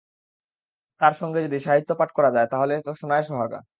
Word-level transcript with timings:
তাঁর 1.01 1.13
সঙ্গে 1.15 1.39
যদি 1.45 1.57
সাহিত্য 1.59 1.91
পাঠ 1.99 2.09
করা 2.17 2.29
যায়, 2.35 2.47
তাহলে 2.51 2.73
তো 2.85 2.91
সোনায় 2.99 3.25
সোহাগা। 3.27 3.61